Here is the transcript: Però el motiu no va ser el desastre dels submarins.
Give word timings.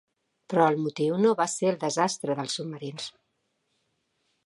Però 0.53 0.63
el 0.73 0.77
motiu 0.85 1.19
no 1.25 1.35
va 1.43 1.47
ser 1.57 1.69
el 1.73 1.79
desastre 1.85 2.39
dels 2.41 2.59
submarins. 2.61 3.11